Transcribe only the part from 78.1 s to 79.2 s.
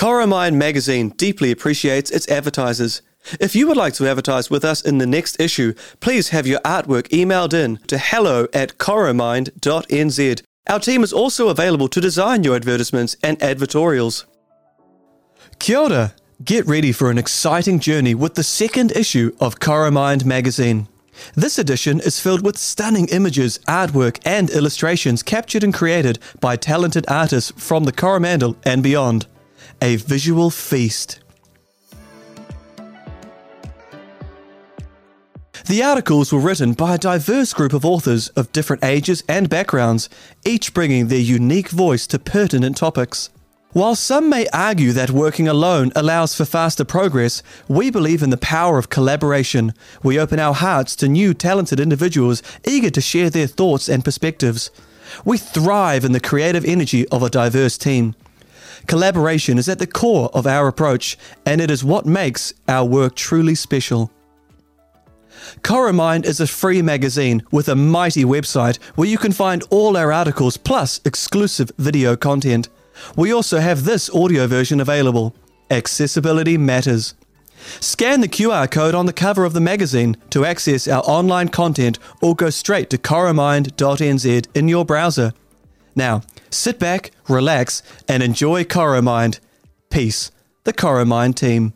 the QR code on the